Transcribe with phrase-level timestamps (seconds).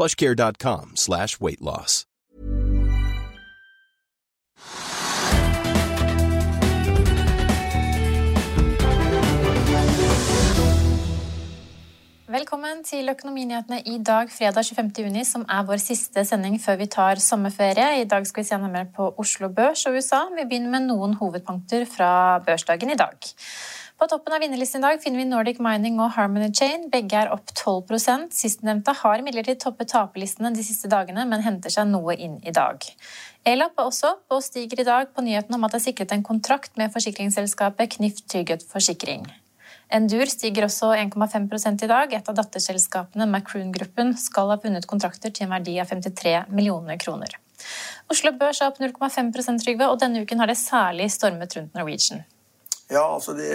[0.00, 2.06] plushcare.com slash weight loss.
[12.30, 14.90] Velkommen til Økonominyhetene i dag, fredag 25.
[15.04, 18.00] juni, som er vår siste sending før vi tar sommerferie.
[18.00, 20.22] I dag skal vi se nærmere på Oslo Børs og USA.
[20.36, 23.18] Vi begynner med noen hovedpunkter fra børsdagen i dag.
[24.00, 26.86] På toppen av vinnerlisten i dag finner vi Nordic Mining og Harmony Chain.
[26.88, 31.90] Begge er opp 12% Sistnevnte har imidlertid toppet taperlistene de siste dagene, men henter seg
[31.90, 32.80] noe inn i dag.
[33.44, 36.16] Elap er også opp og stiger i dag på nyheten om at det er sikret
[36.16, 39.28] en kontrakt med forsikringsselskapet Knif Trygghet Forsikring.
[39.92, 42.16] Endur stiger også 1,5 i dag.
[42.16, 47.36] Et av datterselskapene, Macroon-gruppen, skal ha funnet kontrakter til en verdi av 53 millioner kroner.
[48.08, 52.24] Oslo Børs er opp 0,5% Trygve, og denne uken har det særlig stormet rundt Norwegian.
[52.90, 53.50] Ja, altså det,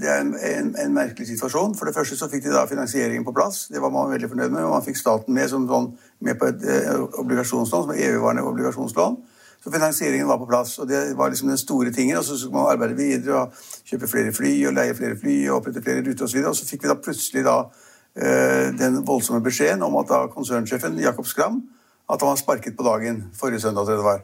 [0.00, 1.74] det er en, en, en, merkelig situasjon.
[1.74, 3.64] For det første så fikk de da finansieringen på plass.
[3.72, 4.62] Det var man veldig fornøyd med.
[4.62, 5.88] og Man fikk staten med, som, sånn,
[6.22, 9.18] med på et eh, obligasjonslån, som er evigvarende obligasjonslån.
[9.64, 12.20] Så finansieringen var på plass, og det var liksom den store tingen.
[12.20, 13.58] Og så skulle man arbeide videre og
[13.90, 16.38] kjøpe flere fly og leie flere fly og opprette flere ruter osv.
[16.44, 17.58] Og, og så fikk vi da plutselig da
[18.14, 21.64] eh, den voldsomme beskjeden om at da konsernsjefen Jakob Skram
[22.08, 23.84] at han var sparket på dagen forrige søndag.
[23.84, 24.22] tror jeg det var.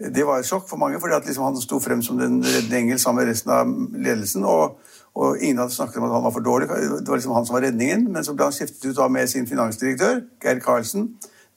[0.00, 2.98] Det var et sjokk for mange, fordi liksom han sto frem som den reddende engel
[2.98, 4.46] sammen med resten av ledelsen.
[4.48, 4.78] Og,
[5.12, 6.68] og, ingen hadde snakket om at han var for dårlig.
[6.70, 8.06] Det var liksom han som var redningen.
[8.12, 11.10] Men så ble han skiftet ut av med sin finansdirektør, Geir Karlsen.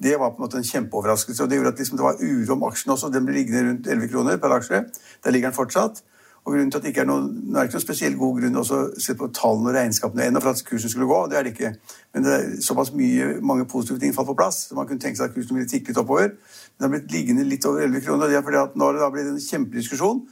[0.03, 1.43] Det var på en måte en kjempeoverraskelse.
[1.43, 3.11] og Det gjorde at liksom det var uro om aksjen også.
[3.13, 4.83] Den ble liggende rundt 11 kroner per aksje.
[5.23, 6.03] Der ligger den fortsatt.
[6.43, 8.59] Og grunnen til at det ikke er noen, Nå er ikke noen spesiell god grunn
[8.59, 8.63] å
[8.99, 11.19] se på tallene og regnskapene ennå for at kursen skulle gå.
[11.31, 11.71] Det er det ikke.
[12.13, 14.65] Men det er såpass mye, mange positive ting falt på plass.
[14.67, 16.33] så Man kunne tenke seg at kursen ville tikke litt oppover.
[16.35, 18.27] det har blitt liggende litt over 11 kroner.
[18.27, 20.25] Det er fordi at nå har det da blitt en kjempediskusjon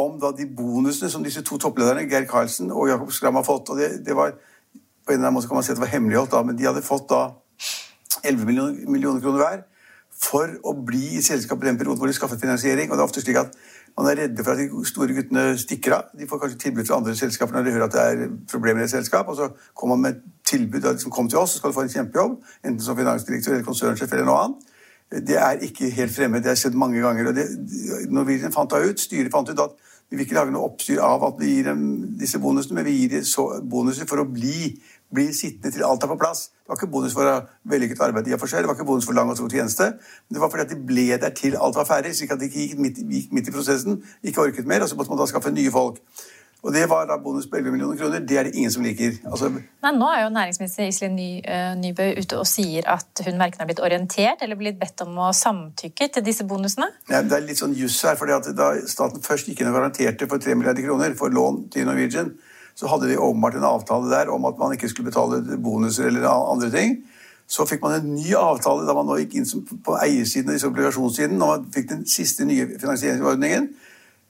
[0.00, 3.68] om da de bonusene som disse to topplederne, Geir Karlsen og Jakob Skram, har fått.
[3.70, 4.36] og det, det, var,
[5.04, 6.68] På en eller annen måte kan man si at det var hemmeligholdt, da, men de
[6.68, 7.34] hadde fått da
[8.22, 9.66] 11 millioner, millioner kroner hver
[10.20, 12.90] for å bli i selskapet i den perioden hvor de skaffet finansiering.
[12.90, 13.54] og det er ofte slik at
[13.98, 16.10] man er redde for at de store guttene stikker av.
[16.18, 18.88] De får kanskje tilbud fra andre selskaper når de hører at det er problemer i
[18.88, 19.28] et selskap.
[19.28, 21.86] Og så kommer man med tilbud som liksom, kom til oss, så skal du få
[21.86, 22.38] en kjempejobb.
[22.64, 24.66] Enten som finansdirektør eller konsernsjef eller noe annet.
[25.28, 26.42] Det er ikke helt fremmed.
[26.42, 27.28] Det har skjedd mange ganger.
[27.28, 27.46] og det,
[28.10, 29.74] Norwegian fant da ut, Styret fant ut at
[30.10, 31.82] vi vil ikke lage noe oppstyr av at vi gir dem
[32.18, 34.72] disse bonusene, men vi gir dem bonuser for å bli
[35.14, 36.48] blir sittende til alt er på plass.
[36.62, 39.06] Det var ikke bonus for vellykket arbeid i og for seg, det var ikke bonus
[39.08, 39.92] for lang og stor tjeneste,
[40.28, 42.50] men det var fordi at de ble der til alt var ferdig, slik at de
[42.50, 45.26] ikke gikk midt, gikk midt i prosessen, ikke orket mer, og så måtte man da
[45.30, 45.98] skaffe nye folk.
[46.60, 48.20] Og det var da bonus på 11 millioner kroner.
[48.20, 49.14] Det er det ingen som liker.
[49.24, 49.48] Altså,
[49.80, 53.62] Nei, nå er jo næringsminister Iselin Ny, uh, Nybø ute og sier at hun verken
[53.62, 56.90] har blitt orientert eller blitt bedt om å samtykke til disse bonusene.
[57.08, 58.18] Ja, det er litt sånn juss her.
[58.20, 61.62] fordi at Da staten først gikk inn og garanterte for 3 milliarder kroner for lån
[61.72, 62.34] til Norwegian,
[62.80, 66.28] så hadde de åpenbart en avtale der om at man ikke skulle betale bonuser eller
[66.52, 66.96] andre ting.
[67.48, 69.48] Så fikk man en ny avtale da man nå gikk inn
[69.84, 71.36] på eiersiden og obligasjonssiden.
[71.36, 73.66] Når man fikk den siste nye finansieringsordningen,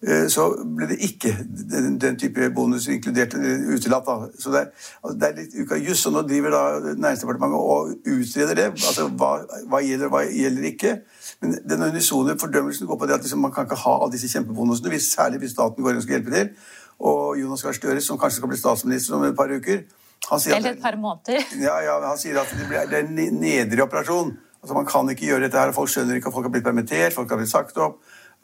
[0.03, 4.09] eh, så ble det ikke den, type bonus inkludert eller utelatt.
[4.09, 4.33] Da.
[4.41, 4.65] Så det
[5.05, 8.69] altså det er litt uka juss, og nå driver da Næringsdepartementet og utreder det.
[8.73, 9.31] Altså hva,
[9.71, 10.97] hva gjelder og hva gjelder ikke.
[11.45, 14.33] Men den unisone fordømmelsen går på det at liksom, man kan ikke ha alle disse
[14.35, 16.55] kjempebonusene, hvis, særlig hvis staten går inn og skal hjelpe til
[17.01, 19.83] og Jonas Gahr Støre, som kanskje skal bli statsminister om et par uker
[20.29, 21.45] han sier Eller et par måneder.
[21.67, 24.35] Ja, ja, han sier at det, blir, det er en nedrig operasjon.
[24.61, 27.17] Altså, man kan ikke gjøre dette her, Folk skjønner ikke at folk har blitt permittert,
[27.17, 28.03] folk har blitt sagt opp,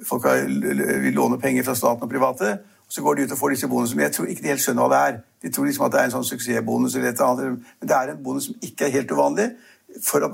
[0.08, 0.46] folk har,
[1.04, 2.52] vil låne penger fra staten og private.
[2.86, 4.00] og Så går de ut og får disse bonusene.
[4.00, 5.18] Men jeg tror ikke de helt skjønner hva det er.
[5.42, 7.68] De tror liksom at det er en sånn suksessbonus eller et eller annet.
[7.80, 9.50] Men det er en bonus som ikke er helt uvanlig.
[10.04, 10.32] for at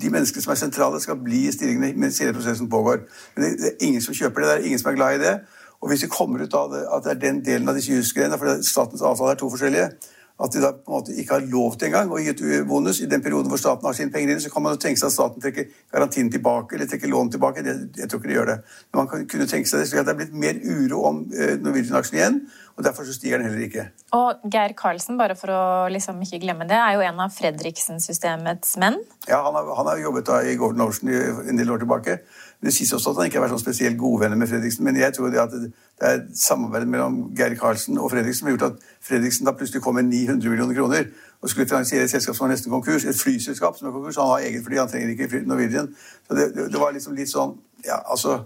[0.00, 3.06] de menneskene som er sentrale, skal bli i stillingene mens hele prosessen pågår.
[3.34, 4.48] Men det, det, er ingen som kjøper det.
[4.48, 5.34] Det er ingen som er glad i det.
[5.82, 8.38] Og hvis det kommer ut av det, at det er den delen av disse jusgreiene,
[8.40, 9.90] for statens avtale er to forskjellige,
[10.36, 13.00] at de da på en måte ikke har lov til engang å gi et bonus.
[13.00, 15.08] I den perioden hvor staten har sine penger inn, så kan man jo tenke seg
[15.08, 17.64] at staten trekker garantien tilbake eller trekker lån tilbake.
[17.64, 18.58] Det, jeg tror ikke de gjør det.
[18.90, 21.22] Men man kan kunne tenke seg det, slik at det er blitt mer uro om
[21.32, 22.38] eh, Norwegian-aksjen igjen.
[22.76, 23.86] Og derfor så stiger den heller ikke.
[24.12, 28.76] Og Geir Karlsen, bare for å liksom ikke glemme det, er jo en av Fredriksen-systemets
[28.82, 29.00] menn.
[29.24, 31.16] Ja, han har, han har jobbet da i Golden Ocean
[31.48, 32.20] en del år tilbake.
[32.64, 35.12] Det sies også at han ikke har vært sånn spesielt godvenner med Fredriksen, men jeg
[35.14, 38.86] tror det at det er samarbeidet mellom Geir Karlsen og Fredriksen som har gjort at
[39.04, 41.10] Fredriksen da plutselig kom med 900 millioner kroner
[41.42, 44.16] og skulle finansiere et selskap som var nesten konkurs, et flyselskap som er konkurs.
[44.16, 45.92] Han har eget fly, han trenger ikke Norwegian.
[46.28, 48.40] Så det, det, var liksom litt sånn Ja, altså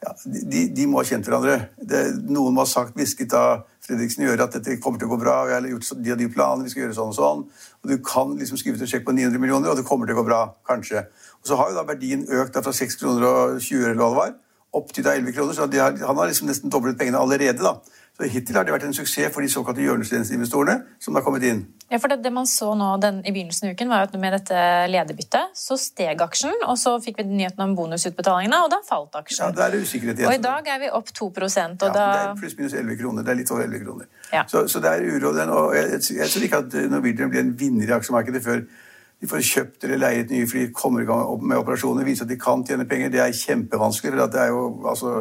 [0.00, 1.58] ja, de, de, må ha kjent hverandre.
[1.76, 2.00] Det,
[2.32, 5.18] noen må ha sagt, hvisket av Fredriksen i øret at dette kommer til å gå
[5.20, 5.42] bra.
[5.46, 7.42] vi har gjort de og de planene, vi skal gjøre sånn og sånn.
[7.82, 10.16] Og du kan liksom skrive ut en sjekk på 900 millioner, og det kommer til
[10.16, 10.40] å gå bra.
[10.68, 11.04] Kanskje.
[11.40, 14.20] Og så har jo da verdien økt fra 6 kroner og 20 eller hva det
[14.20, 14.36] var,
[14.80, 15.56] opp til da 11 kroner.
[15.56, 17.58] Så har, han har liksom nesten doblet pengene allerede.
[17.64, 17.78] da.
[18.20, 21.62] Så Hittil har det vært en suksess for de såkalte hjørnesteinsinvestorene som har kommet inn.
[21.88, 24.34] Ja, for det, det man så nå den, I begynnelsen av uken var at med
[24.36, 29.16] dette lederbyttet så steg aksjen, og så fikk vi nyheten om bonusutbetalingene, og da falt
[29.22, 29.48] aksjen.
[29.48, 30.28] Ja, det er usikkerhet igjen.
[30.28, 31.88] Og i dag er vi opp 2 og ja, da...
[31.88, 33.24] Det er pluss-minus 11 kroner.
[33.24, 34.12] Det er litt over 11 kroner.
[34.34, 34.44] Ja.
[34.52, 35.32] Så, så, det er uro.
[35.40, 38.62] Den, og jeg, jeg, tror ikke at Norwegian blir en vinner i aksjemarkedet før
[39.20, 42.38] de får kjøpt eller leiet nye fly, kommer i gang med operasjoner, viser at de
[42.40, 43.12] kan tjene penger.
[43.12, 44.12] Det er kjempevanskelig.
[44.16, 45.14] for det er jo, altså,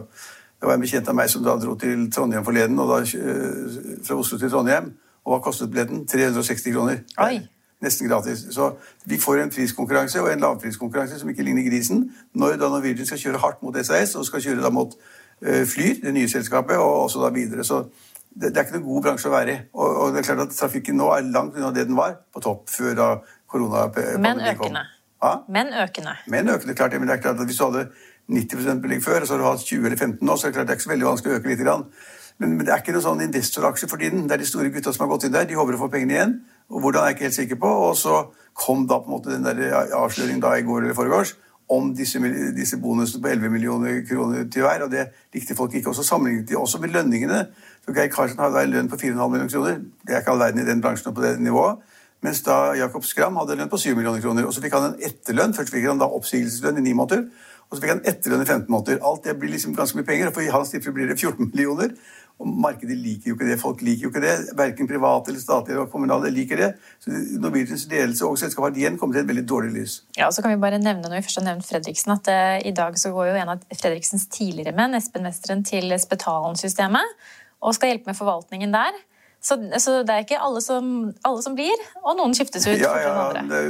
[0.60, 4.00] det var en bekjent av meg som da dro til Trondheim forleden, og da, eh,
[4.08, 4.94] fra Oslo til Trondheim.
[5.26, 6.08] Og hva kostet billetten?
[6.08, 6.98] 360 kroner.
[7.18, 7.42] Oi.
[7.82, 8.46] Nesten gratis.
[8.52, 8.72] Så
[9.06, 13.20] vi får en priskonkurranse og en lavpriskonkurranse som ikke ligner grisen, når da Norwegian skal
[13.20, 14.96] kjøre hardt mot SAS og skal kjøre da mot
[15.48, 17.64] uh, Flyr, det nye selskapet, og også da videre.
[17.64, 17.86] Så
[18.42, 19.58] det, det, er ikke noen god bransje å være i.
[19.74, 22.44] Og, og, det er klart at trafikken nå er langt unna det den var på
[22.44, 23.10] topp før da
[24.22, 24.86] men økende.
[25.24, 25.34] Ja?
[25.50, 26.16] Men økende.
[26.28, 26.94] Men økende, klart.
[27.00, 27.90] Men det er klart at Hvis du hadde
[28.30, 30.56] 90 belegg før, og så har du hatt 20 eller 15 nå, så er det
[30.56, 31.66] klart det er ikke så veldig vanskelig å øke litt.
[31.66, 31.86] Grann.
[32.40, 34.28] Men, men det er ikke noen sånn investoraksje for tiden.
[34.30, 35.48] Det er de store gutta som har gått inn der.
[35.50, 36.36] De håper å få pengene igjen.
[36.70, 37.74] Og hvordan er jeg ikke helt sikker på.
[37.90, 38.22] Og så
[38.56, 41.36] kom da på en måte den der avsløringen da i går eller foregårs
[41.70, 42.18] om disse,
[42.58, 44.86] disse bonusene på 11 millioner kroner til hver.
[44.86, 45.92] Og det likte folk ikke.
[45.92, 47.44] også sammenlignet de også med lønningene.
[47.86, 49.84] Så Geir Karlsen da en lønn på 4,5 millioner kroner.
[50.06, 51.84] Det er ikke all verden i den bransjen på det nivået.
[52.26, 54.48] Mens da Jakob Skram hadde lønn på 7 millioner kroner.
[54.48, 55.56] Og så fikk han en etterlønn.
[55.56, 57.28] Først fikk han da oppsigelseslønn i ni måneder.
[57.70, 59.04] Og så fikk han etterlønn i 15 måneder.
[59.06, 60.34] Alt det blir liksom ganske mye penger.
[60.36, 61.94] For i hans tilfelle blir det 14 millioner.
[62.40, 63.58] Og markedet liker jo ikke det.
[63.60, 64.36] Folk liker jo ikke det.
[64.56, 66.70] Verken private eller statlige eller kommunale liker det.
[67.04, 69.98] Så Norwegians ledelse og selskapet har igjen kommet til et veldig dårlig lys.
[70.16, 72.56] Ja, og så kan vi bare nevne når vi først har nevnt Fredriksen, at uh,
[72.64, 77.20] i dag så går jo en av Fredriksens tidligere menn, Espen Westeren, til Spetalen-systemet
[77.60, 78.96] og skal hjelpe med forvaltningen der.
[79.42, 82.76] Så, så, det er ikke alle som, alle som, blir, og noen skiftes ut.
[82.76, 83.62] Ja, ja, det,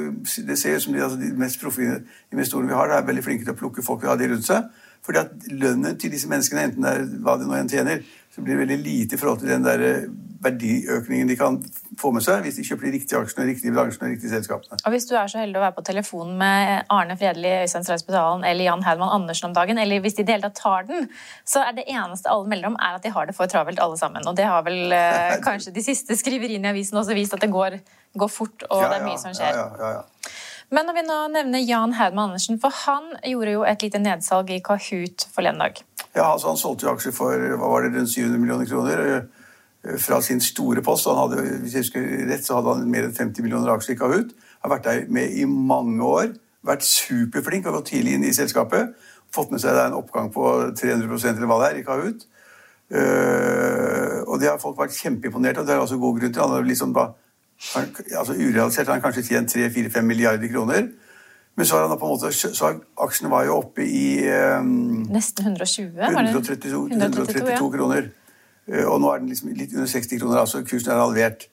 [0.48, 2.00] det, ser ut som de, altså, de mest profile
[2.33, 4.66] investorene vi har, er veldig flinke til å plukke folk vi har de rundt seg.
[5.09, 8.44] Fordi at lønnen til disse menneskene, enten det er hva de nå enn tjener, så
[8.45, 10.03] blir det veldig lite i forhold til den der eh,
[10.44, 11.56] verdiøkningen de kan
[12.00, 14.77] få med seg hvis de kjøper de riktige aksjene, riktige bransjene og riktige selskapene.
[14.85, 18.45] Og Hvis du er så heldig å være på telefonen med Arne Fredli, Øystein Streisbetalen
[18.47, 21.09] eller Jan Herman Andersen om dagen, eller hvis de i det hele tatt tar den,
[21.41, 23.97] så er det eneste alle melder om, er at de har det for travelt alle
[23.97, 24.29] sammen.
[24.29, 27.50] Og det har vel eh, kanskje de siste skriveriene i avisen også vist at det
[27.50, 27.81] går,
[28.13, 29.57] går fort, og ja, det er mye som skjer.
[29.57, 30.38] Ja, ja, ja,
[30.69, 34.51] Men når vi nå nevner Jan Herman Andersen, for han gjorde jo et lite nedsalg
[34.54, 35.80] i Kahoot forleden dag.
[36.13, 39.95] Ja, altså Han solgte jo aksjer for hva var det, rundt 700 millioner kroner eh,
[40.01, 41.10] fra sin store post.
[41.10, 44.00] Han hadde, hvis jeg husker rett, så hadde han mer enn 50 millioner aksjer i
[44.00, 44.36] Kahoot.
[44.62, 46.33] Har vært der med i mange år.
[46.66, 48.94] Vært superflink og gått tidlig inn i selskapet.
[49.33, 50.44] Fått med seg en oppgang på
[50.78, 52.28] 300 eller hva det er i Kahoot.
[52.90, 55.68] Uh, og det har folk vært kjempeimponert av.
[55.68, 56.42] Det er også god grunn til.
[56.42, 57.11] Han har liksom da,
[58.18, 60.87] altså Urealisert har han kanskje tjent 3-4-5 milliarder kroner.
[61.56, 62.73] Men så, har han på en måte, så
[63.04, 64.23] aksjene var jo oppe i
[64.61, 65.89] um, Nesten 120?
[65.99, 67.57] 132, 132 ja.
[67.57, 68.09] kroner.
[68.69, 70.37] Uh, og nå er den liksom litt under 60 kroner.
[70.39, 71.49] altså Kursen er halvert.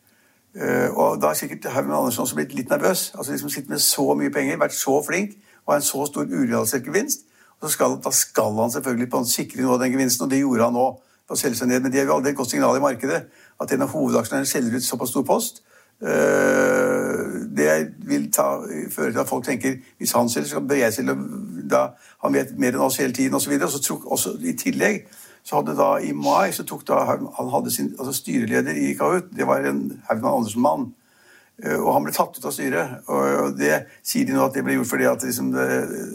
[0.54, 3.12] Uh, og da har sikkert Herman Andersen også blitt litt nervøs.
[3.18, 5.34] altså liksom Sitter med så mye penger, vært så flink
[5.66, 7.26] og har en så stor urealisert gevinst.
[7.58, 10.30] Og så skal, da skal han selvfølgelig på en sikre noe av den gevinsten, og
[10.30, 10.86] det gjorde han nå.
[11.26, 13.24] på å selge seg ned, Men det er jo aldri et godt signal i markedet
[13.60, 15.64] at en av hovedaksjonærene selger ut såpass stor post.
[16.02, 17.70] Uh, det
[18.04, 18.58] vil ta,
[18.92, 21.16] føre til at folk tenker hvis han selger, så bør jeg selge.
[21.70, 21.86] Da,
[22.22, 23.54] han vet mer enn oss hele tiden osv.
[23.56, 25.06] Og, så og også I tillegg
[25.46, 29.30] så hadde da i mai så tok da han hadde sin altså styreleder i Kahoot.
[29.36, 30.86] Det var en Haugmann Andersen-mann.
[31.62, 32.96] Eh, og han ble tatt ut av styret.
[33.06, 35.52] Og det sier de nå at det ble gjort fordi at liksom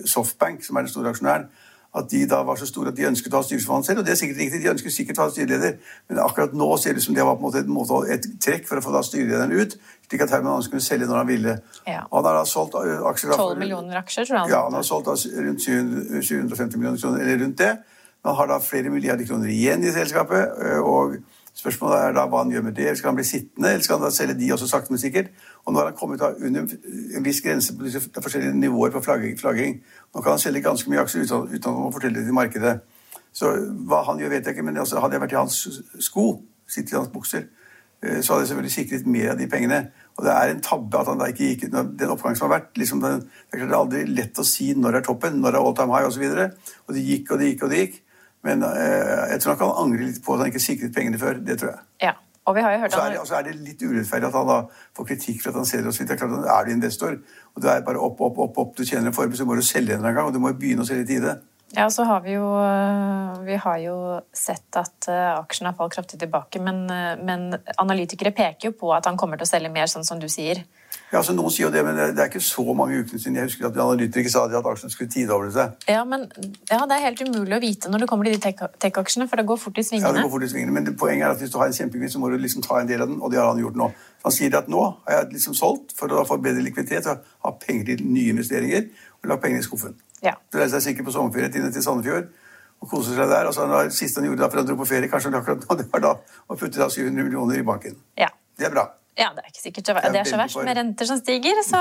[0.05, 1.47] Softbank, som er den store aksjonæren,
[1.95, 4.01] at de da var så store at de ønsket å ha styresformann selv.
[4.01, 5.73] Og det er sikkert riktig, de ønsker sikkert å ha styreleder,
[6.09, 8.27] men akkurat nå ser det ut som det var på en måte et, måte, et
[8.43, 9.75] trekk for å få da styrelederen ut,
[10.07, 11.57] slik at Herman Andersen kunne selge når han ville.
[11.83, 12.05] Ja.
[12.13, 14.53] Han har da solgt uh, aksjer 12 millioner aksjer, tror jeg.
[14.53, 17.75] Ja, han har solgt rundt 750 millioner kroner, eller rundt det.
[18.21, 21.19] Men han har da flere milliarder kroner igjen i selskapet, uh, og
[21.51, 22.93] Spørsmålet er da hva han gjør med det.
[22.97, 25.33] Skal han bli sittende, eller skal han da selge de også sakte, men sikkert?
[25.65, 26.65] Og nå har han kommet under
[27.17, 29.77] en viss grense på disse forskjellige nivåer på flagging.
[30.13, 32.79] Nå kan han selge ganske mye aksjer uten, uten å fortelle det til markedet.
[33.31, 33.51] Så
[33.87, 35.59] hva han gjør, vet jeg ikke, men altså, hadde jeg vært i hans
[36.03, 36.25] sko,
[36.67, 37.45] sittet i hans bukser,
[38.01, 39.81] eh, så hadde jeg selvfølgelig sikret mer av de pengene.
[40.17, 42.75] Og det er en tabbe at han da ikke gikk Den oppgangen som har vært
[42.77, 43.11] liksom det,
[43.53, 46.25] det er aldri lett å si når er toppen, når er all time high osv.
[46.27, 48.01] Og, og det gikk og det gikk og det gikk.
[48.43, 51.39] Men eh, jeg tror han angrer litt på at han ikke sikret pengene før.
[51.45, 51.87] Det tror jeg.
[52.09, 52.17] Ja.
[52.49, 54.47] Og, vi har jo hørt så er det, så er det litt urettferdig at han
[54.49, 54.57] da
[54.97, 56.09] får kritikk for at han selger oss litt.
[56.09, 57.19] Det er klart at Er du investor,
[57.53, 59.61] og du er bare opp, opp, opp, opp, du tjener en formue, så må du
[59.65, 61.37] selge en gang, og du må begynne å selge i tide.
[61.71, 63.95] Ja, så har vi jo, eh, vi har jo
[64.35, 66.59] sett at uh, aksjen har falt kraftig tilbake.
[66.59, 70.07] Men, uh, men, analytikere peker jo på at han kommer til å selge mer, sånn
[70.07, 70.65] som du sier.
[71.11, 73.49] Ja, altså Noen sier jo det, men det er ikke så mange ukene siden jeg
[73.49, 75.73] husker at analytikere sa at aksjen skulle tidoble seg.
[75.91, 76.23] Ja, men
[76.69, 79.45] ja, det er helt umulig å vite når det kommer til de tech-aksjene, for det
[79.49, 80.07] går fort i svingene.
[80.07, 82.15] Ja, det går fort i svingene, Men poenget er at hvis du har en kjempegevinst,
[82.15, 83.89] så må du liksom ta en del av den, og det har han gjort nå.
[84.23, 87.53] Han sier at nå har jeg liksom solgt for å få bedre likviditet og ha
[87.59, 88.87] penger til nye investeringer,
[89.19, 89.99] og lagt pengene i skuffen.
[90.23, 90.37] Ja.
[90.47, 92.31] Så reiser deg sikkert på sommerferie til Sandefjord
[92.81, 93.51] og koser seg der.
[93.51, 95.77] og så det Siste han gjorde da før han dro på ferie, kanskje akkurat nå,
[95.77, 96.15] det var da
[96.47, 97.99] å putte 700 millioner i banken.
[98.17, 98.31] Ja.
[98.57, 98.87] Det er bra.
[99.19, 101.57] Ja, Det er ikke sikkert det er, så verst med renter som stiger.
[101.67, 101.79] Så...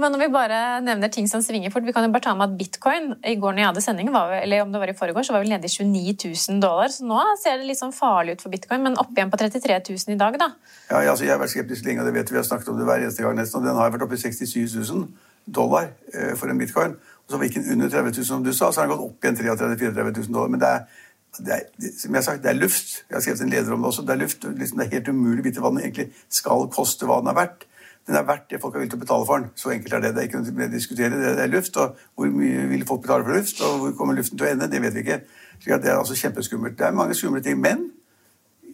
[0.00, 2.48] Men når vi bare nevner ting som svinger fort, vi kan jo bare ta med
[2.48, 5.26] at bitcoin i går når jeg hadde sending, var, eller om det var i foregår,
[5.28, 6.88] så var vi nede i 29 000 dollar.
[6.94, 9.78] Så nå ser det litt sånn farlig ut for bitcoin, men opp igjen på 33
[9.92, 10.50] 000 i dag, da.
[10.88, 12.80] Ja, altså, Jeg har vært skeptisk lenge, og det vet vi, vi har snakket om
[12.80, 15.06] det hver eneste gang nesten, og den har vært oppe i 67 000
[15.46, 16.96] dollar eh, for en bitcoin.
[17.26, 19.24] Og så gikk den under 30 000, som du sa, så har den gått opp
[19.24, 20.50] igjen 33 000-34 000 dollar.
[20.52, 21.04] Men det er,
[21.44, 22.92] det er, som jeg har sagt, det er luft.
[23.08, 24.02] Jeg har skrevet en leder om det også.
[24.02, 24.44] Det er luft.
[24.44, 27.38] Liksom, det er helt umulig å vite hva den egentlig skal koste, hva den er
[27.38, 27.66] verdt.
[28.06, 29.48] Den er verdt det folk har villig til å betale for den.
[29.58, 30.12] Så enkelt er det.
[30.14, 31.20] Det er ikke noe å diskutere.
[31.22, 34.38] Det er luft, og hvor mye vil folk betale for luft, og hvor kommer luften
[34.38, 35.20] til å ende, det vet vi ikke.
[35.58, 36.78] Så det er altså kjempeskummelt.
[36.78, 37.58] Det er mange skumle ting.
[37.60, 37.88] Men,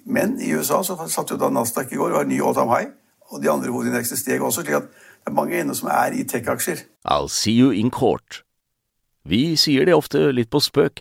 [0.04, 2.75] men i USA så satt jo da Nasdaq i går, og har ny all time
[2.75, 2.92] high,
[3.33, 4.66] og de andre hovedindeksene steg også.
[4.66, 4.92] slik at
[5.23, 6.85] det er mange ennå som er i tech-aksjer.
[7.09, 8.42] I'll see you in court.
[9.25, 11.00] Vi sier det ofte litt på spøk,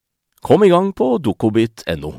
[0.41, 2.11] Kom i gang på dokobit.no.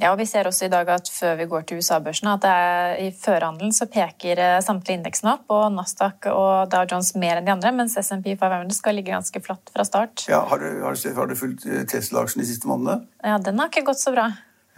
[0.00, 2.98] Ja, og Vi ser også i dag at før vi går til USA-børsene, at er,
[3.04, 7.48] i førhandelen så peker eh, samtlige indeksene opp, og Nasdaq og Dow Jones mer enn
[7.48, 10.26] de andre, mens SMP 500 skal ligge ganske flatt fra start.
[10.28, 13.08] Ja, Har du, har du, har du fulgt eh, Tesla-aksjen de siste månedene?
[13.24, 14.28] Ja, Den har ikke gått så bra.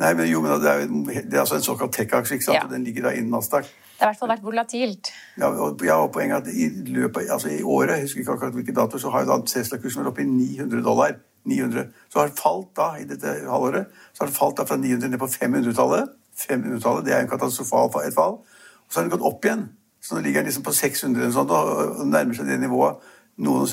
[0.02, 0.86] Nei, men jo, men det er,
[1.26, 2.58] det er altså en såkalt tech-aksje, ikke sant?
[2.58, 2.70] Ja.
[2.70, 3.66] Den ligger da innen Nasdaq.
[3.66, 5.12] Det har i hvert fall vært volatilt.
[5.38, 8.38] Ja, og, ja, og poenget er at i løpet, altså i året, jeg husker ikke
[8.38, 11.20] akkurat hvilken dato, så har jo da Tesla-kursen vært oppe i 900 dollar.
[11.44, 11.86] 900.
[12.08, 15.08] Så har det falt da i dette halvåret så har det falt da fra 900
[15.08, 16.12] ned på 500-tallet.
[16.38, 18.38] 500-tallet, Det er en katastrofal et fall.
[18.86, 19.68] Og så har den gått opp igjen.
[20.02, 22.96] Så nå ligger den liksom på 600 eller sånt, og nærmer seg det nivået
[23.36, 23.68] noen,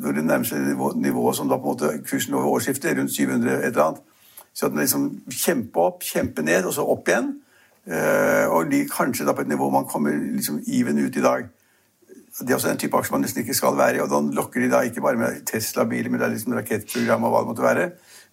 [0.00, 0.64] når det nærmer seg
[0.96, 4.00] nivået som da på en måte kursen over årsskiftet, rundt 700 et eller annet.
[4.54, 7.36] Så at den liksom kjemper opp, kjemper ned, og så opp igjen.
[7.86, 11.46] Eh, og ligger kanskje da på et nivå man kommer liksom even ut i dag.
[12.38, 14.02] Det er også en type aksjer man nesten ikke skal være i.
[14.04, 17.34] Og da lokker de da ikke bare med Tesla-biler, men det er liksom rakettprogram og
[17.34, 17.88] hva det måtte være.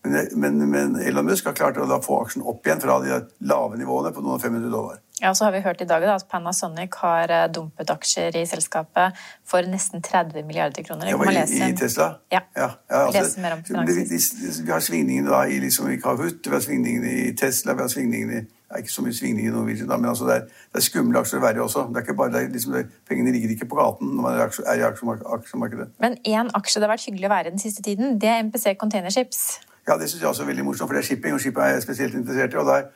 [0.05, 3.17] Men, men, men Elon Musk har klart å da få aksjen opp igjen fra de
[3.50, 5.01] lave nivåene på noen 500 dollar.
[5.21, 9.15] Ja, så har vi hørt i dag at Panasonic har eh, dumpet aksjer i selskapet
[9.47, 11.07] for nesten 30 milliarder kroner.
[11.09, 12.09] Ja, i, I, Tesla?
[12.29, 12.43] Ja.
[12.55, 16.53] ja, ja altså, lese mer om Vi har svingningene da i, liksom, i Kahoot, vi
[16.53, 19.51] har svingningene i Tesla, vi har svingningene i det er ikke så mye svingning i
[19.53, 21.86] Norwegian, da, men altså det, er, det er skumle aksjer i også.
[21.89, 24.39] Det er ikke bare, det er liksom, det, pengene ligger ikke på gaten når man
[24.41, 25.88] er i aksjemarkedet.
[26.01, 28.41] Men én aksje det har vært hyggelig å være i den siste tiden, det er
[28.48, 29.43] MPC Containerships.
[29.88, 31.75] Ja, det syns jeg også er veldig morsomt, for det er shipping, og shipping er
[31.75, 32.57] jeg spesielt interessert i.
[32.57, 32.89] og der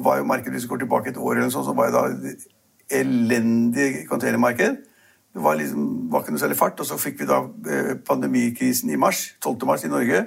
[0.00, 2.32] var jo markedet, Hvis du går tilbake et år, eller sånn, så var det da
[3.00, 4.76] elendig containermarked.
[5.34, 6.80] Det var, liksom, var ikke noe særlig fart.
[6.80, 9.66] Og så fikk vi da eh, pandemikrisen i mars, 12.
[9.68, 10.24] mars i Norge.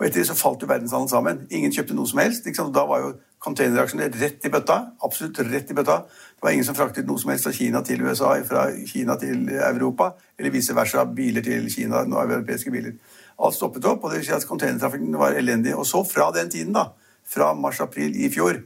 [0.00, 1.40] Og etter det så falt jo verdenshandelen sammen.
[1.52, 2.46] Ingen kjøpte noe som helst.
[2.48, 3.10] Da var jo
[3.44, 4.78] containeraksjene rett i bøtta.
[5.04, 5.98] Absolutt rett i bøtta.
[6.08, 9.50] Det var ingen som fraktet noe som helst fra Kina til USA, fra Kina til
[9.58, 11.04] Europa, eller vice versa.
[11.04, 12.96] Biler til Kina, nå europeiske biler.
[13.44, 15.76] Alt stoppet opp, og det vil si at containertrafikken var elendig.
[15.76, 16.88] Og så fra den tiden, da,
[17.28, 18.62] fra mars-april i fjor,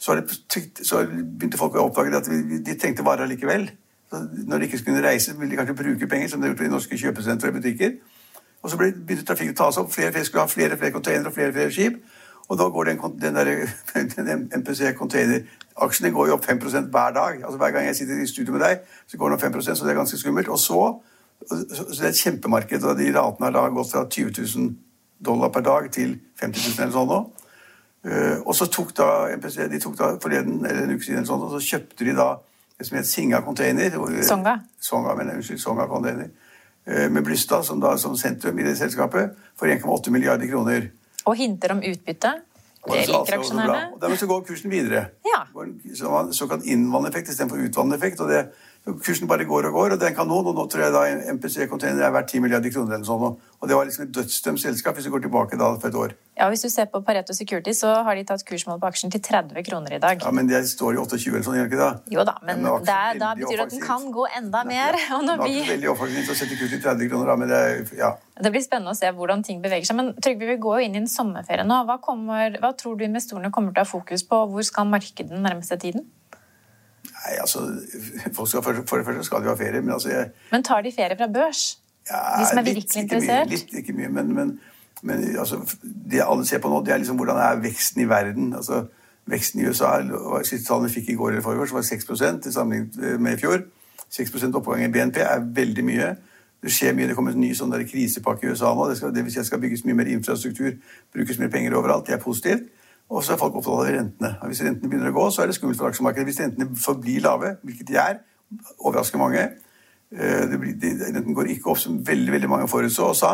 [0.00, 0.32] så, det,
[0.80, 3.68] så, begynte folk å oppdage at de trengte varer likevel.
[4.08, 6.66] Så når de ikke skulle reise, ville de kanskje bruke penger, som de har gjort
[6.66, 7.96] i norske kjøpesentre og butikker.
[8.64, 9.92] Og så begynte trafikken å ta seg opp.
[9.92, 11.98] Flere, flere skulle ha flere flere containere og flere flere skip.
[12.48, 13.36] Og da går den, den,
[14.28, 17.42] den MPC containeraksjen går jo opp 5 hver dag.
[17.42, 19.84] Altså Hver gang jeg sitter i studio med deg, så går den opp 5% så
[19.84, 20.48] det er ganske skummelt.
[20.48, 20.80] Og så,
[21.48, 24.72] så det er et kjempemarked, og de ratene har da gått fra 20 000
[25.24, 27.20] dollar per dag til 50 000 eller sånn nå.
[28.04, 31.30] Uh, og så tok da MPC de tok da forleden, eller en uke siden, eller
[31.30, 32.34] sånn, og så kjøpte de da
[32.74, 33.94] det som het Singa container.
[34.26, 34.58] Songa.
[34.80, 36.28] Songa, men, unnskyld, Songa container.
[36.84, 40.90] Uh, med Blystad som, da, som sentrum i det selskapet for 1,8 milliarder kroner.
[41.24, 42.34] Og hinter om utbytte.
[42.84, 43.94] Det liker aksjonærene.
[43.94, 45.06] Og dermed så går kursen videre.
[45.24, 45.40] Ja.
[46.32, 48.20] Såkalt innvandrende effekt istedenfor utvandrende effekt.
[48.20, 48.42] og det
[48.84, 50.50] Kursen bare går og går, og det er en kanon.
[50.50, 52.98] Og nå tror jeg da MPC Container er verdt 10 milliarder kroner.
[52.98, 53.38] eller sånn.
[53.64, 56.12] Og det var liksom et dødsdømt selskap hvis du går tilbake da for et år.
[56.36, 59.22] Ja, Hvis du ser på Pareto Security, så har de tatt kursmål på aksjen til
[59.22, 60.20] 30 kroner i dag.
[60.20, 61.92] Ja, Men det står i 28 eller sånn, gjør ikke det?
[62.12, 64.98] Jo da, men, men det er, da betyr det at den kan gå enda mer.
[65.16, 65.62] Og når vi...
[65.70, 67.62] Veldig offensivt å sette kursen til 30 kroner, da, men det,
[67.96, 68.10] ja.
[68.36, 69.96] det blir spennende å se hvordan ting beveger seg.
[70.02, 71.80] Men Trygve, vi går jo inn i en sommerferie nå.
[71.88, 74.42] Hva, kommer, hva tror du investorene kommer til å ha fokus på?
[74.50, 76.04] Hvor skal markedet den nærmeste tiden?
[77.24, 77.62] Nei, altså,
[78.32, 78.46] for,
[78.86, 81.28] for det første skal de ha ferie, men altså jeg, Men tar de ferie fra
[81.32, 81.78] børs?
[82.10, 83.48] Ja, de som er litt, virkelig interessert?
[83.48, 84.50] Mye, litt, ikke mye, men, men,
[85.02, 88.52] men altså, det alle ser på nå, det er liksom hvordan er veksten i verden.
[88.54, 88.84] altså
[89.26, 89.94] Veksten i USA
[90.44, 93.64] siste tallene vi fikk i går eller forrige var 6 i sammenlignet med i fjor.
[94.12, 96.10] 6% oppgang i BNP er veldig mye.
[96.64, 98.86] Det skjer mye, det kommer en ny sånn der krisepakke i USA nå.
[98.88, 100.76] Det, skal, det vil si at det skal bygges mye mer infrastruktur,
[101.12, 102.06] brukes mer penger overalt.
[102.06, 102.68] Det er positivt.
[103.08, 104.30] Og så er folk opptatt av rentene.
[104.40, 106.26] Og hvis rentene begynner å gå, så er det skummelt for aksjemarkedet.
[106.28, 108.22] Hvis rentene forblir lave, hvilket de er,
[108.78, 113.32] overrasker mange eh, Renten går ikke opp som veldig veldig mange forutså og sa.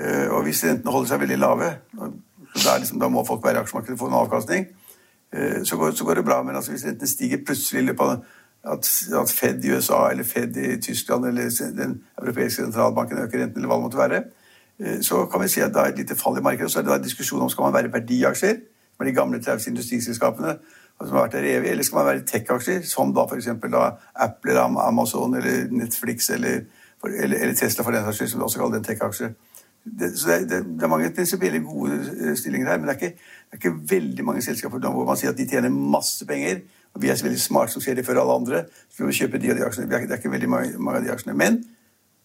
[0.00, 1.70] Eh, og hvis rentene holder seg veldig lave,
[2.56, 4.66] liksom, da må folk være i aksjemarkedet for en avkastning,
[5.32, 6.42] eh, så går, så går, det bra.
[6.44, 8.90] Men altså, hvis rentene stiger plutselig i løpet av at,
[9.22, 11.48] at, Fed i USA eller Fed i Tyskland eller
[11.78, 14.22] den europeiske sentralbanken øker renten, eller hva det måtte være,
[15.04, 16.70] så kan vi si at det er et lite fall i markedet.
[16.72, 18.60] Så er det da diskusjon om skal man være verdiaksjer
[19.00, 20.58] med de gamle tause industriselskapene
[21.00, 23.48] som har vært der evig, eller skal man være tech-aksjer, som da f.eks.
[23.48, 26.66] Apple eller Amazon eller Netflix eller,
[27.04, 29.32] eller, eller Tesla, for den saks skyld, som vi også kaller den tech-aksjer.
[29.80, 33.00] Det, så det, det, det, er mange prinsipielle gode eh, stillinger her, men det er,
[33.00, 36.60] ikke, det er ikke veldig mange selskaper hvor man sier at de tjener masse penger,
[36.92, 39.40] og vi er så veldig smarte som ser det før alle andre, så vi kjøper
[39.40, 39.88] de og de aksjene.
[39.88, 41.36] Det er ikke veldig mange, mange av de aksjene.
[41.38, 41.62] Men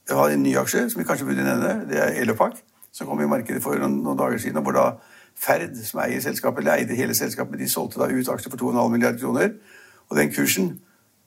[0.10, 1.76] vi har en ny aksje som vi kanskje burde nevne.
[1.90, 2.58] Det er Elopak,
[2.92, 4.58] som kom i markedet for noen, noen dager siden.
[4.60, 4.88] og hvor da
[5.36, 8.92] Ferd, som eier selskapet, eller eide hele selskapet, de solgte da ut aksjer for 2,5
[8.92, 9.56] milliarder kroner.
[10.10, 10.76] Og den kursen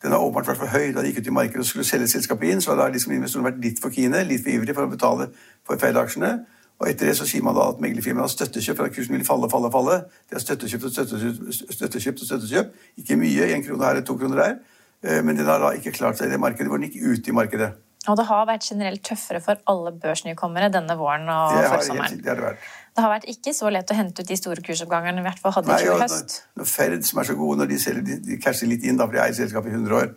[0.03, 0.93] den har åpenbart vært for høy.
[0.95, 3.51] Da de gikk ut i markedet og skulle selge selskapet inn, så har liksom investorene
[3.51, 5.29] vært litt for kine, litt for ivrige for å betale
[5.67, 6.33] for Ferd-aksjene.
[6.79, 9.27] Og etter det så sier man da at meglerfirmaet har støttekjøp for at kursen vil
[9.27, 9.97] falle, falle, falle.
[10.31, 12.85] De har støttekjøpt og støttekjøpt, støttekjøpt og støttekjøpt.
[13.03, 14.57] Ikke mye, én krone her eller to kroner der.
[15.03, 17.31] Eh, men den har da ikke klart seg i det markedet hvor den gikk ut
[17.33, 17.73] i markedet.
[18.09, 22.23] Og det har vært generelt tøffere for alle børsnykommere denne våren og forsommeren.
[22.23, 22.69] Det har det vært.
[22.99, 25.21] Det har vært ikke så lett å hente ut de store kursoppgangene.
[25.23, 26.33] i hvert fall hadde i fjor høst.
[26.59, 29.07] Når, Ferd, som er så gode, når de, selger, de, de casher litt inn, da,
[29.07, 30.09] for de eier selskapet i 100 år,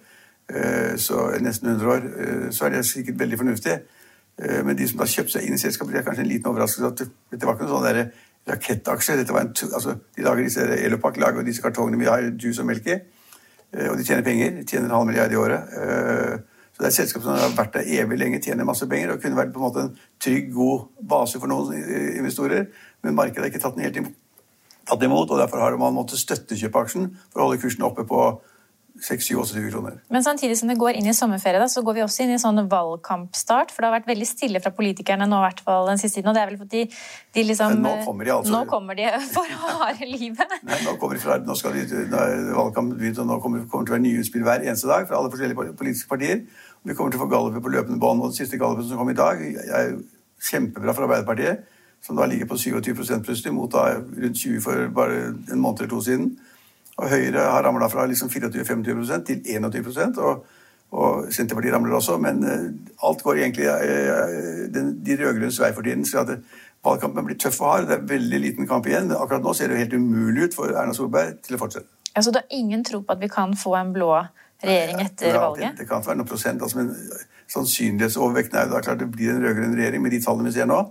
[0.49, 3.75] eh, så, nesten 100 år, eh, så er det sikkert veldig fornuftig.
[4.41, 6.49] Eh, men de som har kjøpt seg inn i selskapet, det er kanskje en liten
[6.49, 9.19] overraskelse at dette var ikke noen sånn rakettaksje.
[9.21, 12.71] Dette var en, altså, de lager disse Elopak lager disse kartongene vi har juice og
[12.71, 12.97] melk i.
[13.91, 14.57] Og de tjener penger.
[14.57, 16.49] De tjener en halv milliard i året.
[16.91, 19.61] Et selskap som har vært der evig lenge, tjener masse penger og kunne vært på
[19.61, 21.77] en måte en trygg, god base for noen
[22.19, 22.67] investorer.
[23.05, 24.17] Men markedet har ikke tatt den helt imot,
[24.91, 28.25] tatt imot og derfor har man måttet støttekjøpe aksjen for å holde kursen oppe på
[28.99, 29.93] 6-27 kroner.
[30.11, 32.39] Men samtidig som det går inn i sommerferie, da, så går vi også inn i
[32.41, 33.71] sånn valgkampstart.
[33.71, 36.29] For det har vært veldig stille fra politikerne nå, hvert fall den siste tiden.
[36.29, 36.83] Og det er vel fordi
[37.37, 38.53] de liksom Men nå kommer de altså.
[38.53, 40.57] Nå kommer de for harde livet.
[40.67, 43.63] Nei, nå kommer de fra, nå skal de, nå er valgkampen begynt, og nå kommer,
[43.71, 46.43] kommer til å være nye utspill hver eneste dag fra alle forskjellige politiske partier.
[46.83, 48.23] Vi kommer til å få galluper på løpende bånd.
[48.23, 49.97] Og den siste gallupen som kom i dag, er
[50.41, 51.67] kjempebra for Arbeiderpartiet,
[52.01, 55.91] som da ligger på 27% plutselig, mot da rundt 20 for bare en måned eller
[55.91, 56.31] to siden.
[56.97, 58.81] Og Høyre har ramla fra liksom 24-25
[59.27, 60.41] til 21% og,
[60.91, 62.17] og Senterpartiet ramler også.
[62.21, 62.67] Men uh,
[63.07, 66.05] alt går egentlig uh, den, de rød-grønnes vei for tiden.
[66.05, 66.35] så at
[66.81, 67.87] Valgkampen blir tøff og hard.
[67.89, 69.07] Det er veldig liten kamp igjen.
[69.07, 71.89] Men Akkurat nå ser det jo helt umulig ut for Erna Solberg til å fortsette.
[72.11, 74.09] Altså, du har ingen tro på at vi kan få en blå
[74.63, 75.71] regjering etter ja, valget?
[75.71, 76.65] Det, det, kan ikke være noen prosent.
[76.65, 76.91] Altså, men
[77.51, 80.69] sannsynlighetsovervekten er jo da klart det blir en rød-grønn regjering med de tallene vi ser
[80.69, 80.81] nå.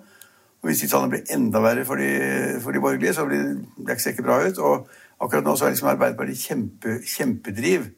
[0.60, 2.10] Og hvis de tallene blir enda verre for de,
[2.60, 4.58] for de borgerlige, så blir det ikke sikkert bra ut.
[4.58, 4.90] Og
[5.24, 7.88] akkurat nå så er liksom Arbeiderpartiet kjempe, kjempedriv.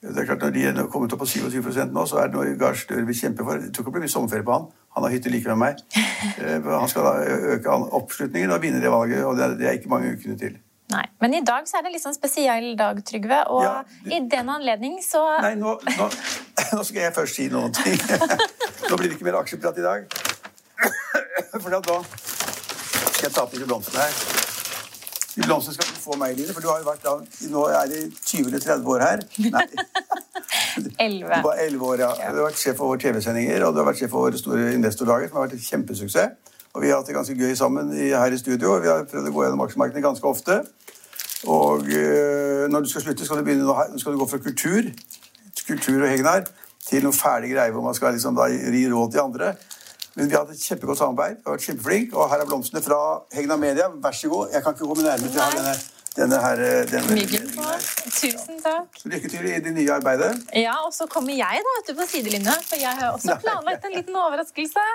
[0.00, 2.56] Det er klart Når de er kommet opp på 27% nå, så er det noe
[2.60, 3.60] Gahr Støre vil kjempe for.
[3.60, 4.68] Jeg tror ikke det blir mye sommerferie på han.
[4.96, 5.84] Han har hytte like med meg.
[6.20, 10.12] Eh, han skal da øke oppslutningen og vinne det valget, og det er ikke mange
[10.12, 10.58] ukene til.
[10.90, 13.44] Nei, Men i dag så er det litt sånn spesiell dag, Trygve.
[13.54, 14.10] Og ja, du...
[14.10, 16.08] i den anledning så Nei, nå, nå,
[16.74, 17.96] nå, skal jeg først si noen ting.
[18.88, 20.20] nå blir det ikke mer aksjeprat i dag.
[21.62, 24.38] For da skal jeg ta opp disse blomstene her.
[25.30, 27.12] De blomstene skal du få meg, Line, for du har jo vært da,
[27.52, 29.22] nå er det 20 eller 30 år her.
[29.54, 29.66] Nei.
[31.00, 31.20] 11.
[31.20, 32.10] Du var 11 år, ja.
[32.18, 34.72] Du har vært sjef for våre TV-sendinger, og du har vært sjef for våre store
[34.74, 36.56] investordager, som har vært et kjempesuksess.
[36.74, 38.76] Og vi har hatt det ganske gøy sammen her i studio.
[38.76, 40.60] og Vi har prøvd å gå gjennom aksjemarkedene ganske ofte.
[41.50, 44.90] Og øh, når du skal slutte, skal du, begynne, skal du gå fra kultur
[45.70, 46.46] kultur og Hegnar
[46.86, 49.52] til noen ferdige greier hvor man skal liksom da gi råd til andre.
[50.16, 51.38] Men vi har hatt et kjempegodt samarbeid.
[51.38, 52.14] Vi har vært kjempeflink.
[52.16, 52.98] Og her er blomstene fra
[53.34, 53.86] Hegna Media.
[54.02, 54.50] Vær så god.
[54.54, 55.74] Jeg kan ikke komme nærmere til å ha denne,
[56.16, 56.62] denne her.
[56.66, 57.66] Eh, denne, Myggen på.
[58.10, 59.00] Tusen takk.
[59.04, 59.10] Ja.
[59.14, 60.32] lykke til i det nye arbeidet.
[60.56, 62.56] Ja, og så kommer jeg da, vet du, på sidelinja.
[62.66, 64.86] For jeg har også planlagt en liten overraskelse.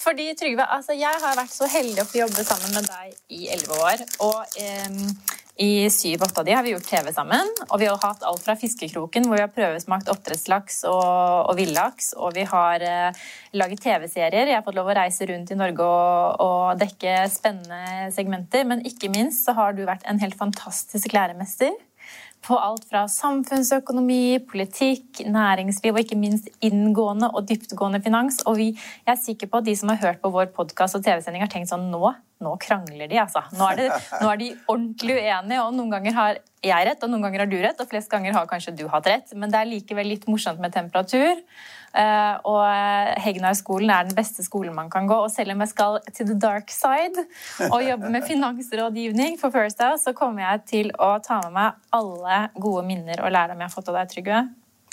[0.00, 3.50] Fordi Trygve, altså jeg har vært så heldig å få jobbe sammen med deg i
[3.56, 4.06] elleve år.
[4.26, 7.48] Og eh, i syv-åtte av de har vi gjort TV sammen.
[7.70, 12.12] Og vi har hatt alt fra Fiskekroken, hvor vi har prøvesmakt oppdrettslaks og, og villaks.
[12.20, 13.24] Og vi har eh,
[13.56, 14.50] laget TV-serier.
[14.50, 18.68] Jeg har fått lov å reise rundt i Norge og, og, dekke spennende segmenter.
[18.68, 21.72] Men ikke minst så har du vært en helt fantastisk læremester
[22.44, 28.42] på alt fra samfunnsøkonomi, politikk, næringsliv og ikke minst inngående og dyptgående finans.
[28.46, 31.06] Og vi, jeg er sikker på at de som har hørt på vår podkast og
[31.06, 33.40] TV-sending, har tenkt sånn nå nå krangler de, altså.
[33.56, 33.86] Nå er, det,
[34.20, 37.48] nå er, de ordentlig uenige, og noen ganger har jeg rett, og noen ganger har
[37.48, 40.26] du rett, og flest ganger har kanskje du hatt rett, men det er likevel litt
[40.28, 41.40] morsomt med temperatur.
[41.96, 45.16] Eh, og Hegnar-skolen er den beste skolen man kan gå.
[45.26, 47.24] Og selv om jeg skal til the dark side
[47.70, 51.96] og jobbe med finansrådgivning for First House, så kommer jeg til å ta med meg
[51.96, 54.44] alle gode minner og lærdom jeg har fått av deg, Trygve.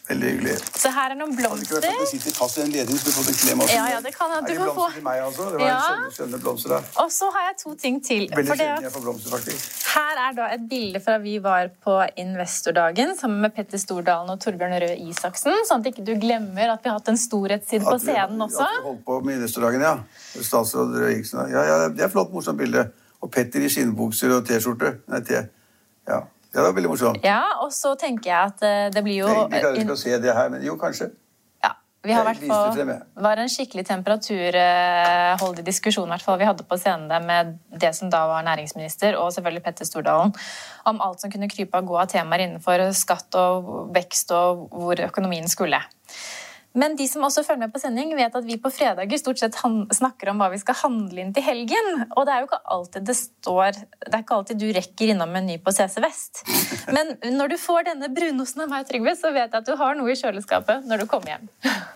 [0.04, 0.54] Veldig hyggelig.
[0.76, 1.54] Så her er noen blomster.
[1.54, 3.62] Hadde ikke vært at det sitter fast i en ledning, så du får en klem
[3.64, 3.76] også.
[3.78, 4.42] Ja, ja, det kan jeg.
[4.44, 4.88] du det få.
[4.92, 5.46] Til meg, altså.
[5.54, 5.78] Det var ja.
[5.86, 6.80] skjønne, skjønne blomster, da.
[7.04, 8.26] Og så har jeg to ting til.
[8.34, 9.70] Veldig sjelden jeg får blomster, faktisk.
[9.94, 14.44] Her er da et bilde fra vi var på Investordagen sammen med Petter Stordalen og
[14.44, 17.96] Torbjørn Røe Isaksen, sånn at ikke du glemmer at vi har hatt en storhetsside på
[18.04, 18.68] scenen også.
[18.68, 19.96] At vi holdt på med Investordagen, ja.
[20.36, 21.48] Statsråd Røe Isaksen.
[21.56, 22.90] Ja, ja, det er flott, morsomt bilde.
[23.24, 24.98] Og Petter i skinnbukser og T-skjorte.
[25.08, 25.46] Nei, T.
[26.12, 26.26] Ja.
[26.54, 27.26] Ja, det var veldig morsomt.
[27.26, 30.18] Ja, Og så tenker jeg at eh, det blir jo Vi klarer ikke å se
[30.22, 31.10] det her, men jo, kanskje.
[31.66, 31.72] Ja,
[32.06, 32.60] vi har vært på,
[33.26, 38.26] var en skikkelig temperaturholdig diskusjon hvert fall vi hadde på scenen med det som da
[38.30, 40.36] var næringsminister, og selvfølgelig Petter Stordalen,
[40.86, 45.06] om alt som kunne krype og gå av temaer innenfor skatt og vekst og hvor
[45.10, 45.82] økonomien skulle.
[46.74, 49.58] Men de som også følger med på sending, vet at vi på fredager stort sett
[49.58, 52.06] snakker om hva vi skal handle inn til helgen.
[52.16, 55.34] Og det er jo ikke alltid det står Det er ikke alltid du rekker innom
[55.34, 56.44] Meny på CC Vest.
[56.94, 59.98] Men når du får denne brunosten av meg, Trygve, så vet jeg at du har
[60.00, 61.48] noe i kjøleskapet når du kommer hjem.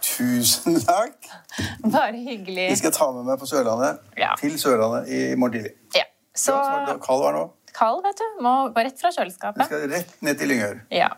[0.06, 1.32] Tusen takk.
[1.84, 2.70] Bare hyggelig.
[2.76, 4.04] Vi skal ta med meg på Sørlandet.
[4.20, 4.36] Ja.
[4.40, 5.76] Til Sørlandet i morgen tidlig.
[5.98, 6.06] Ja.
[6.38, 6.54] Så...
[7.02, 7.48] Kald var nå.
[7.78, 8.26] Kald, vet du.
[8.42, 9.62] Må gå rett fra kjøleskapet.
[9.62, 10.80] Vi skal rett ned til Lyngør.
[10.94, 11.12] Ja.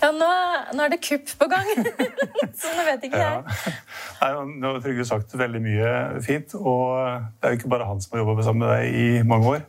[0.00, 0.28] Ja, nå,
[0.74, 1.68] nå, er det kupp på gang.
[2.60, 3.42] så nå vet ikke jeg.
[3.44, 3.74] Ja.
[4.20, 4.30] Nei,
[4.62, 5.92] nå har Trygve sagt veldig mye
[6.26, 6.56] fint.
[6.58, 6.96] Og
[7.38, 9.62] det er jo ikke bare han som har jobba sammen med deg i mange år.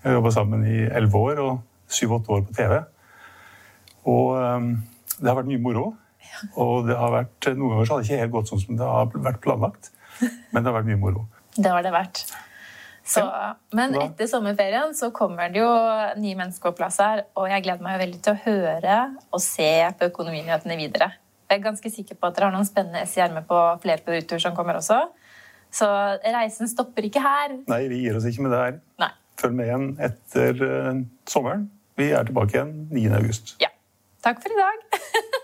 [0.00, 2.78] Vi har jobba sammen i elleve år og syv-åtte år på TV.
[4.10, 4.72] Og um,
[5.18, 5.84] det har vært mye moro.
[6.60, 8.88] Og det har vært, noen ganger så har det ikke helt gått sånn som det
[8.88, 9.92] har vært planlagt.
[10.20, 11.28] Men det har vært mye moro.
[11.54, 12.24] Det har det vært.
[13.04, 13.20] Så,
[13.76, 15.68] men etter sommerferien så kommer det jo
[16.16, 18.94] nye mennesker på plass her, og jeg gleder meg veldig til å høre
[19.28, 21.10] og se på økonominyhetene videre.
[21.50, 24.00] Jeg er ganske sikker på at dere har noen spennende S i ermet på flere
[24.06, 25.02] produkter som kommer også.
[25.74, 25.86] Så
[26.24, 27.58] reisen stopper ikke her.
[27.68, 28.80] Nei, vi gir oss ikke med det her.
[29.04, 29.12] Nei.
[29.42, 30.92] Følg med igjen etter uh,
[31.28, 31.68] sommeren.
[32.00, 33.08] Vi er tilbake igjen 9.
[33.20, 33.56] august.
[33.62, 33.68] Ja.
[34.24, 34.86] Takk for i dag.